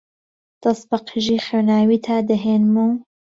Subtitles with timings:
[0.63, 2.99] دەست بە قژی خوێناویتا دەهێنم و